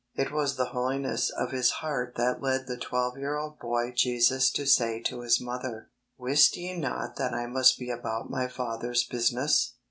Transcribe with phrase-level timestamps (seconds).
[0.15, 4.49] It was the Holiness of His heart that led the twelve year old boy Jesus
[4.53, 9.03] to say to His mother, 'Wist ye not that I must be about My Father's
[9.03, 9.75] business?